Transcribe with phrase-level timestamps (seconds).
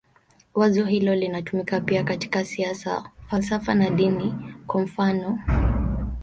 [0.53, 4.33] Wazo hilo linatumika pia katika siasa, falsafa na dini,
[4.67, 5.39] kwa mfanof.